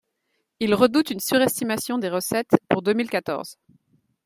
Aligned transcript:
Il 0.59 0.73
redoute 0.73 1.11
une 1.11 1.19
surestimation 1.19 1.99
des 1.99 2.09
recettes 2.09 2.57
pour 2.67 2.81
deux 2.81 2.95
mille 2.95 3.07
quatorze. 3.11 3.59